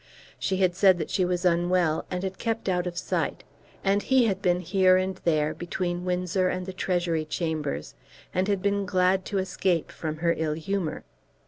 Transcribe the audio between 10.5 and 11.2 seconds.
humour.